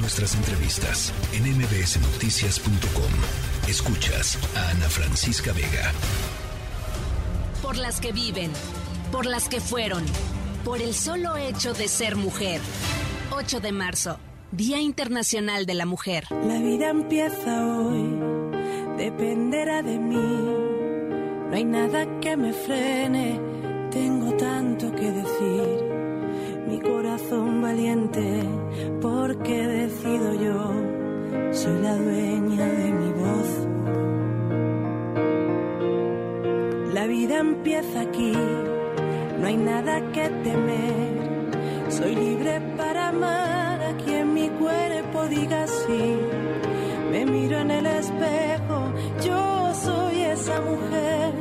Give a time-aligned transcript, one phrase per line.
[0.00, 3.68] Nuestras entrevistas en mbsnoticias.com.
[3.68, 5.92] Escuchas a Ana Francisca Vega.
[7.62, 8.52] Por las que viven,
[9.10, 10.04] por las que fueron,
[10.64, 12.60] por el solo hecho de ser mujer.
[13.30, 14.20] 8 de marzo,
[14.52, 16.26] Día Internacional de la Mujer.
[16.30, 18.20] La vida empieza hoy,
[18.96, 20.44] dependerá de mí.
[21.50, 23.40] No hay nada que me frene,
[23.90, 25.87] tengo tanto que decir.
[26.68, 28.42] Mi corazón valiente,
[29.00, 30.70] porque decido yo,
[31.50, 33.50] soy la dueña de mi voz.
[36.92, 38.34] La vida empieza aquí,
[39.40, 41.88] no hay nada que temer.
[41.88, 46.18] Soy libre para amar a quien mi cuerpo diga sí.
[47.10, 48.92] Me miro en el espejo,
[49.24, 51.32] yo soy esa mujer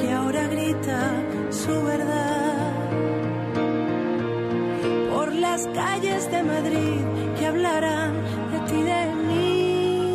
[0.00, 1.12] que ahora grita
[1.50, 2.75] su verdad.
[5.56, 7.00] Las calles de Madrid
[7.38, 8.12] que hablarán
[8.52, 10.12] de ti, de mí.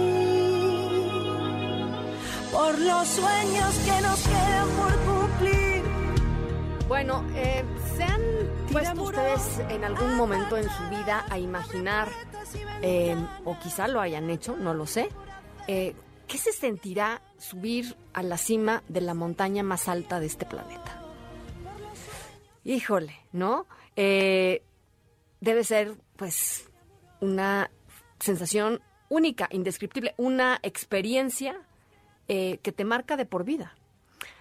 [2.51, 5.83] Por los sueños que nos quedan por cumplir.
[6.87, 7.63] Bueno, eh,
[7.97, 8.21] ¿se han
[8.71, 12.09] puesto ustedes en algún momento en su vida a imaginar,
[12.83, 15.09] eh, o quizá lo hayan hecho, no lo sé,
[15.67, 15.95] eh,
[16.27, 21.01] qué se sentirá subir a la cima de la montaña más alta de este planeta?
[22.63, 23.65] Híjole, ¿no?
[23.95, 24.61] Eh,
[25.41, 26.69] debe ser, pues,
[27.19, 27.69] una
[28.19, 31.61] sensación única, indescriptible, una experiencia
[32.27, 33.75] eh, que te marca de por vida.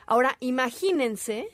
[0.06, 1.48] Ahora, imagínense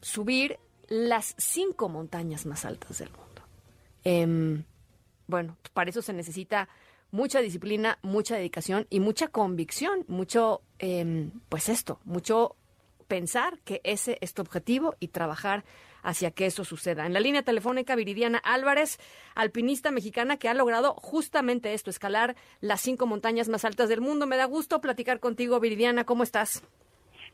[0.00, 3.42] subir las cinco montañas más altas del mundo.
[4.02, 4.64] Em,
[5.26, 6.68] bueno, para eso se necesita
[7.12, 12.56] mucha disciplina, mucha dedicación y mucha convicción, mucho, em, pues esto, mucho
[13.06, 15.64] pensar que ese es tu objetivo y trabajar
[16.02, 17.06] hacia que eso suceda.
[17.06, 18.98] En la línea telefónica, Viridiana Álvarez,
[19.34, 24.26] alpinista mexicana que ha logrado justamente esto, escalar las cinco montañas más altas del mundo.
[24.26, 26.04] Me da gusto platicar contigo, Viridiana.
[26.04, 26.62] ¿Cómo estás?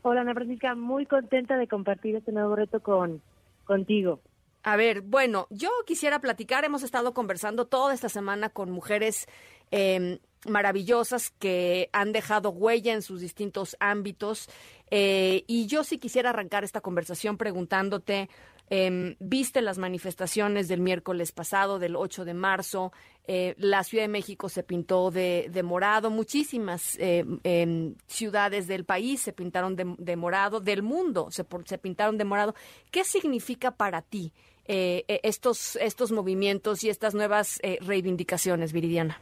[0.01, 0.75] Hola, Ana Francisca.
[0.75, 3.21] Muy contenta de compartir este nuevo reto con
[3.65, 4.21] contigo.
[4.63, 9.27] A ver, bueno, yo quisiera platicar, hemos estado conversando toda esta semana con mujeres
[9.71, 14.49] eh, maravillosas que han dejado huella en sus distintos ámbitos
[14.89, 18.29] eh, y yo sí quisiera arrancar esta conversación preguntándote,
[18.69, 22.91] eh, viste las manifestaciones del miércoles pasado, del 8 de marzo,
[23.29, 28.85] eh, la Ciudad de México se pintó de, de morado, muchísimas eh, em, ciudades del
[28.85, 32.55] país se pintaron de, morado, del mundo se, se pintaron de morado.
[32.89, 34.31] ¿Qué significa para ti
[34.65, 39.19] eh, eh, estos, estos movimientos y estas nuevas reivindicaciones, Viridiana?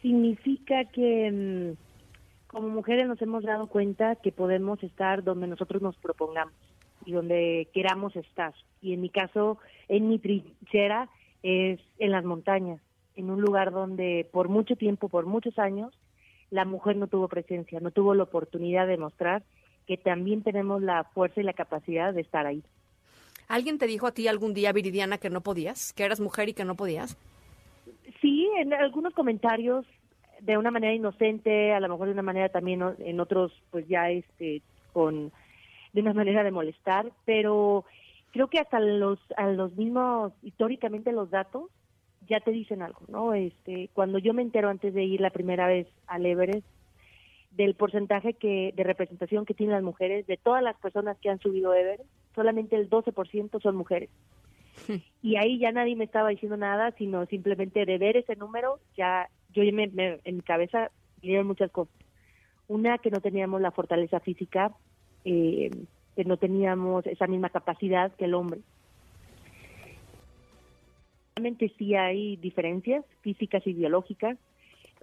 [0.00, 5.96] Significa que mm, como mujeres nos hemos dado cuenta que podemos estar donde nosotros nos
[5.98, 6.54] propongamos
[7.04, 8.54] y donde queramos estar.
[8.80, 9.58] Y en mi caso,
[9.88, 11.08] en mi trinchera,
[11.42, 12.80] es en las montañas,
[13.16, 15.92] en un lugar donde por mucho tiempo, por muchos años,
[16.50, 19.42] la mujer no tuvo presencia, no tuvo la oportunidad de mostrar
[19.86, 22.62] que también tenemos la fuerza y la capacidad de estar ahí.
[23.48, 26.54] ¿Alguien te dijo a ti algún día, Viridiana, que no podías, que eras mujer y
[26.54, 27.16] que no podías?
[28.20, 29.84] Sí, en algunos comentarios
[30.40, 34.10] de una manera inocente, a lo mejor de una manera también en otros pues ya
[34.10, 34.62] este
[34.92, 35.32] con
[35.92, 37.84] de una manera de molestar, pero
[38.32, 41.70] creo que hasta los a los mismos históricamente los datos
[42.28, 43.34] ya te dicen algo, ¿no?
[43.34, 46.66] Este, cuando yo me entero antes de ir la primera vez al Everest
[47.50, 51.40] del porcentaje que de representación que tienen las mujeres de todas las personas que han
[51.40, 54.10] subido Everest, solamente el 12% son mujeres.
[55.24, 59.28] Y ahí ya nadie me estaba diciendo nada, sino simplemente de ver ese número, ya
[59.50, 61.94] yo me, me- en mi cabeza vinieron muchas cosas.
[62.66, 64.74] Una, que no teníamos la fortaleza física,
[65.24, 65.70] eh,
[66.16, 68.60] que no teníamos esa misma capacidad que el hombre.
[71.36, 74.36] Realmente sí hay diferencias físicas y biológicas,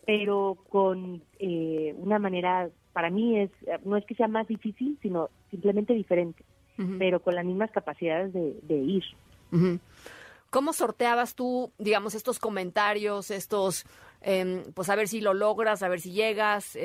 [0.05, 3.51] pero con eh, una manera, para mí es
[3.83, 6.43] no es que sea más difícil, sino simplemente diferente,
[6.99, 9.03] pero con las mismas capacidades de, de ir.
[10.51, 13.85] ¿Cómo sorteabas tú, digamos, estos comentarios, estos,
[14.21, 16.75] em, pues a ver si lo logras, a ver si llegas?
[16.75, 16.77] co-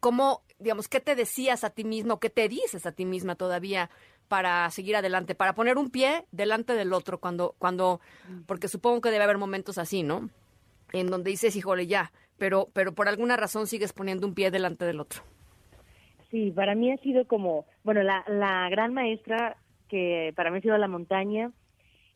[0.00, 3.90] ¿Cómo, digamos, qué te decías a ti mismo, qué te dices a ti misma todavía
[4.28, 8.00] para seguir adelante, para poner un pie delante del otro cuando, cuando,
[8.46, 10.30] porque supongo que debe haber momentos así, ¿no?
[10.92, 14.84] En donde dices, híjole, ya, pero, pero por alguna razón sigues poniendo un pie delante
[14.84, 15.22] del otro.
[16.30, 19.56] Sí, para mí ha sido como, bueno, la, la gran maestra
[19.88, 21.50] que para mí ha sido la montaña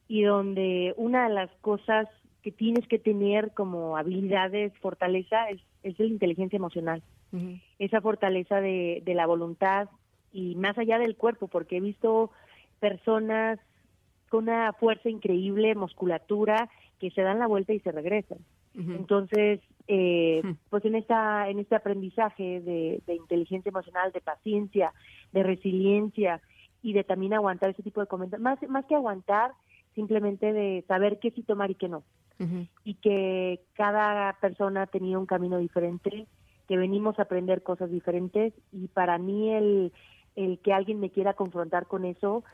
[0.07, 2.07] y donde una de las cosas
[2.43, 7.03] que tienes que tener como habilidades, fortaleza, es, es la inteligencia emocional.
[7.79, 9.89] Esa fortaleza de, de la voluntad
[10.33, 12.31] y más allá del cuerpo, porque he visto
[12.81, 13.59] personas
[14.29, 18.39] con una fuerza increíble, musculatura que se dan la vuelta y se regresan.
[18.77, 24.93] Entonces, eh, pues en esta en este aprendizaje de, de, inteligencia emocional, de paciencia,
[25.31, 26.41] de resiliencia
[26.83, 29.53] y de también aguantar ese tipo de comentarios, más más que aguantar,
[29.95, 32.03] simplemente de saber qué sí tomar y qué no.
[32.83, 36.27] Y que cada persona tenía un camino diferente,
[36.69, 39.93] que venimos a aprender cosas diferentes y para mí el,
[40.37, 42.45] el que alguien me quiera confrontar con eso,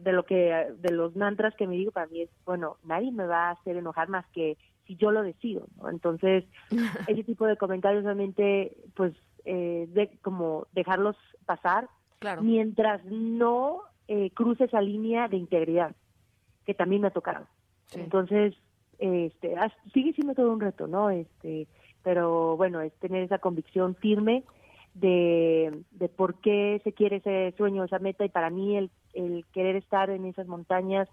[0.00, 3.26] de lo que de los mantras que me digo para mí es bueno nadie me
[3.26, 4.56] va a hacer enojar más que
[4.86, 5.90] si yo lo decido ¿no?
[5.90, 6.46] entonces
[7.06, 9.12] ese tipo de comentarios realmente pues
[9.44, 11.88] eh, de como dejarlos pasar
[12.42, 15.94] mientras no eh, cruce esa línea de integridad
[16.66, 17.46] que también me ha tocado.
[17.94, 18.54] Entonces
[18.98, 19.56] este
[19.94, 21.66] sigue siendo todo un reto no este
[22.02, 24.44] pero bueno es tener esa convicción firme
[24.94, 29.44] de, de por qué se quiere ese sueño, esa meta, y para mí el, el
[29.52, 31.08] querer estar en esas montañas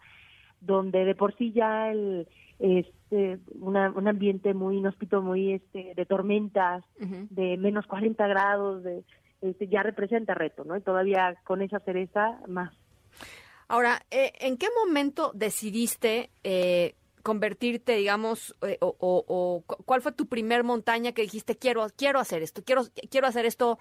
[0.61, 2.27] donde de por sí ya el
[2.59, 9.03] este una, un ambiente muy inhóspito muy este de tormentas de menos 40 grados de
[9.41, 12.73] este, ya representa reto no y todavía con esa cereza más.
[13.67, 16.95] Ahora eh, en qué momento decidiste eh,
[17.27, 22.61] convertirte, digamos, eh, o, cuál fue tu primer montaña que dijiste quiero quiero hacer esto,
[22.63, 23.79] quiero quiero hacer esto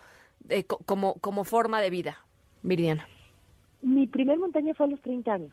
[0.48, 2.26] eh, como como forma de vida,
[2.64, 3.06] Viridiana?
[3.82, 5.52] Mi primer montaña fue a los 30 años.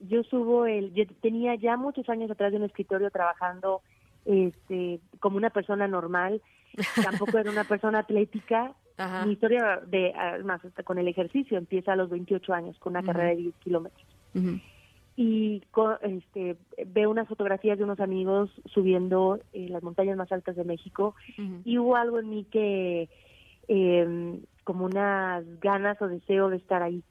[0.00, 3.80] Yo subo el, yo tenía ya muchos años atrás de un escritorio trabajando
[4.26, 6.42] este como una persona normal,
[7.02, 8.74] tampoco era una persona atlética.
[9.24, 13.30] Mi historia de, además, con el ejercicio empieza a los 28 años, con una carrera
[13.30, 14.06] de 10 kilómetros
[15.16, 15.62] y
[16.02, 21.14] este, veo unas fotografías de unos amigos subiendo eh, las montañas más altas de México
[21.64, 23.08] y hubo algo en mí que
[23.68, 27.02] eh, como unas ganas o deseo de estar ahí.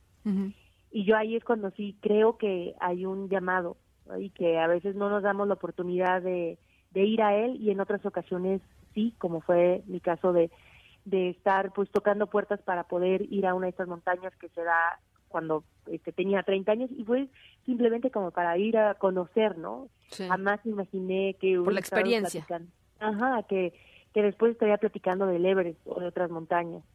[0.92, 3.76] Y yo ahí es cuando sí creo que hay un llamado
[4.20, 6.60] y que a veces no nos damos la oportunidad de,
[6.92, 8.62] de ir a él y en otras ocasiones
[8.94, 10.52] sí, como fue mi caso de,
[11.06, 14.64] de estar pues tocando puertas para poder ir a una de estas montañas que se
[14.64, 15.00] da
[15.36, 17.28] cuando este, tenía 30 años y fue
[17.66, 19.90] simplemente como para ir a conocer, ¿no?
[20.18, 21.60] Jamás imaginé que...
[21.62, 22.48] Por la experiencia.
[23.00, 23.74] Ajá, que,
[24.14, 26.86] que después estaría platicando del Everest o de otras montañas.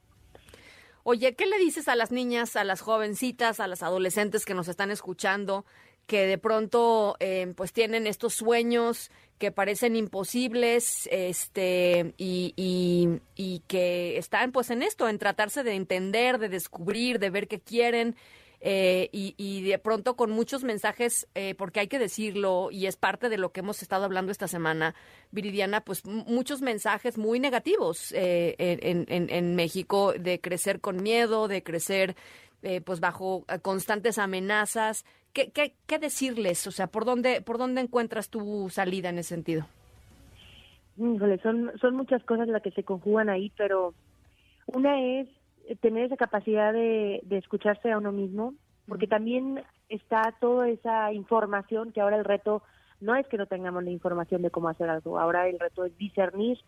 [1.02, 4.68] Oye, ¿qué le dices a las niñas, a las jovencitas, a las adolescentes que nos
[4.68, 5.66] están escuchando,
[6.06, 12.54] que de pronto eh, pues tienen estos sueños que parecen imposibles este y,
[13.36, 17.60] y, que están pues en esto, en tratarse de entender, de descubrir, de ver qué
[17.60, 18.16] quieren
[18.62, 22.96] eh, y, y, de pronto con muchos mensajes, eh, porque hay que decirlo, y es
[22.96, 24.94] parte de lo que hemos estado hablando esta semana,
[25.30, 31.48] Viridiana, pues muchos mensajes muy negativos eh, en, en, en, México de crecer con miedo,
[31.48, 32.16] de crecer
[32.84, 35.06] pues bajo constantes amenazas.
[35.32, 36.66] ¿Qué, ¿Qué, qué, decirles?
[36.66, 39.66] O sea, ¿por dónde, ¿por dónde encuentras tu salida en ese sentido?
[41.42, 43.94] son, son muchas cosas las que se conjugan ahí, pero
[44.66, 45.28] una es
[45.66, 48.54] eh, tener esa capacidad de, de escucharse a uno mismo,
[48.86, 52.62] porque también está toda esa información que ahora el reto
[53.00, 55.96] no es que no tengamos la información de cómo hacer algo, ahora el reto es
[55.96, 56.58] discernir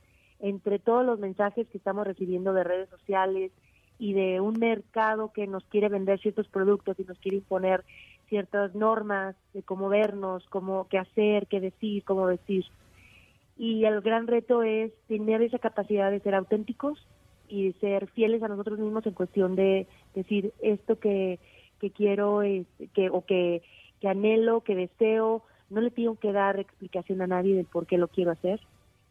[0.41, 3.53] entre todos los mensajes que estamos recibiendo de redes sociales
[3.99, 7.85] y de un mercado que nos quiere vender ciertos productos y nos quiere imponer
[8.33, 12.65] ciertas normas de cómo vernos, cómo qué hacer, qué decir, cómo decir.
[13.59, 17.07] Y el gran reto es tener esa capacidad de ser auténticos
[17.47, 21.41] y ser fieles a nosotros mismos en cuestión de decir esto que,
[21.79, 23.61] que quiero es, que o que,
[24.03, 28.09] anhelo, que deseo, no le tengo que dar explicación a nadie del por qué lo
[28.09, 28.61] quiero hacer,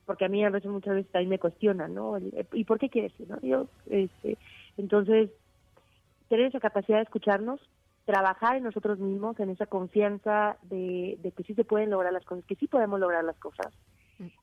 [0.07, 2.17] porque a mí a veces muchas veces también me cuestionan, ¿no?
[2.53, 3.13] ¿Y por qué quieres?
[3.29, 3.39] ¿no?
[3.41, 4.39] Yo, este,
[4.77, 5.29] entonces,
[6.27, 7.61] tener esa capacidad de escucharnos,
[8.11, 12.25] trabajar en nosotros mismos, en esa confianza de, de que sí se pueden lograr las
[12.25, 13.73] cosas, que sí podemos lograr las cosas,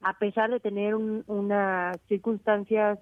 [0.00, 2.98] a pesar de tener un, unas circunstancias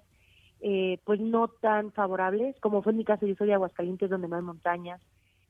[0.61, 4.27] eh, pues no tan favorables, como fue en mi caso, yo soy de Aguascalientes donde
[4.27, 5.01] no hay montañas,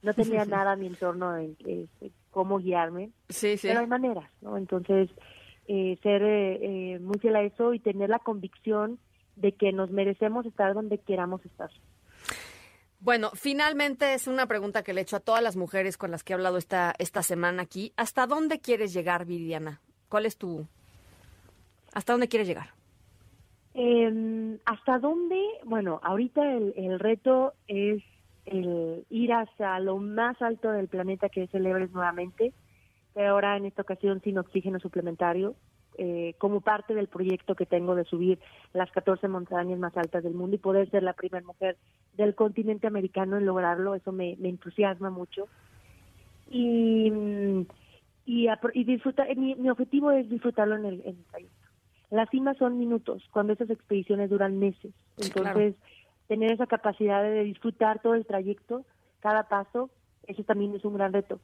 [0.02, 1.58] no tenía nada a mi entorno en
[2.32, 3.68] cómo guiarme, sí, sí.
[3.68, 4.58] pero hay maneras, ¿no?
[4.58, 5.10] Entonces,
[5.68, 6.60] eh, ser eh,
[6.94, 9.00] eh, muy fiel a eso y tener la convicción
[9.36, 11.70] de que nos merecemos estar donde queramos estar.
[13.00, 16.24] Bueno, finalmente es una pregunta que le he hecho a todas las mujeres con las
[16.24, 17.94] que he hablado esta, esta semana aquí.
[17.96, 19.82] ¿Hasta dónde quieres llegar, Viviana?
[20.10, 20.68] ¿Cuál es tu...
[21.94, 22.70] ¿Hasta dónde quieres llegar?
[23.76, 25.40] Eh, ¿Hasta dónde?
[25.64, 28.02] Bueno, ahorita el, el, reto es
[28.46, 32.54] el ir hacia lo más alto del planeta que es el Everest nuevamente,
[33.14, 35.56] pero ahora en esta ocasión sin oxígeno suplementario,
[35.98, 38.40] eh, como parte del proyecto que tengo de subir
[38.74, 41.78] las 14 montañas más altas del mundo y poder ser la primera mujer
[42.16, 45.48] del continente americano en lograrlo, eso me, me entusiasma mucho.
[46.50, 47.12] Y,
[48.26, 51.68] y, y disfrutar, mi, mi, objetivo es disfrutarlo en el, en el trayecto.
[52.10, 54.94] Las cimas son minutos, cuando esas expediciones duran meses.
[55.18, 55.76] Entonces,
[56.28, 58.86] tener esa capacidad de disfrutar todo el trayecto,
[59.20, 59.90] cada paso,
[60.28, 61.40] eso también es un gran reto.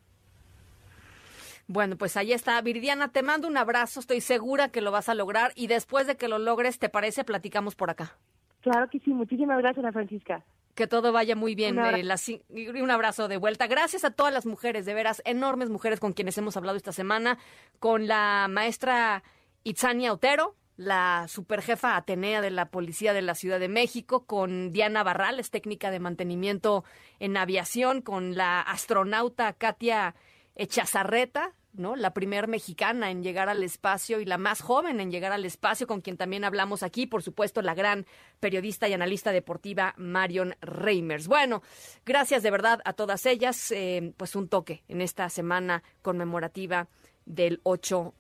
[1.68, 2.60] Bueno, pues ahí está.
[2.62, 4.00] Viridiana, te mando un abrazo.
[4.00, 5.52] Estoy segura que lo vas a lograr.
[5.56, 7.24] Y después de que lo logres, ¿te parece?
[7.24, 8.18] Platicamos por acá.
[8.62, 9.12] Claro que sí.
[9.12, 10.44] Muchísimas gracias, Ana Francisca.
[10.76, 11.78] Que todo vaya muy bien.
[11.78, 12.32] Un abrazo.
[12.50, 13.68] Eh, un abrazo de vuelta.
[13.68, 17.38] Gracias a todas las mujeres, de veras, enormes mujeres con quienes hemos hablado esta semana.
[17.80, 19.24] Con la maestra
[19.64, 25.04] Itzania Otero, la superjefa Atenea de la Policía de la Ciudad de México, con Diana
[25.04, 26.84] Barrales, técnica de mantenimiento
[27.20, 30.16] en aviación, con la astronauta Katia
[30.56, 31.96] Echazarreta, ¿no?
[31.96, 35.88] La primera mexicana en llegar al espacio y la más joven en llegar al espacio,
[35.88, 38.06] con quien también hablamos aquí, por supuesto, la gran
[38.40, 41.28] periodista y analista deportiva Marion Reimers.
[41.28, 41.64] Bueno,
[42.06, 46.88] gracias de verdad a todas ellas, eh, pues un toque en esta semana conmemorativa
[47.26, 48.14] del 8M.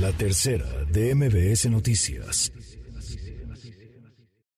[0.00, 2.52] La tercera de MBS Noticias.